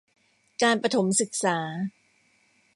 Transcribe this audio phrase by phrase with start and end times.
[0.61, 1.57] การประถมศึกษา